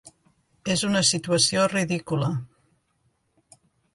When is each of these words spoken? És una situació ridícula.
És 0.75 0.83
una 0.91 1.03
situació 1.09 1.67
ridícula. 1.75 2.31